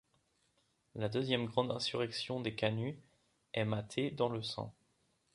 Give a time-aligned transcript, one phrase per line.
[0.95, 2.99] La deuxième grande insurrection des canuts
[3.53, 4.73] est matée dans le sang.